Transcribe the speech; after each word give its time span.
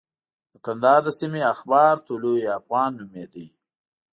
د 0.51 0.55
کندهار 0.65 1.01
د 1.05 1.09
سیمې 1.19 1.41
اخبار 1.53 1.95
طلوع 2.07 2.39
افغان 2.59 2.91
نومېده. 2.99 3.45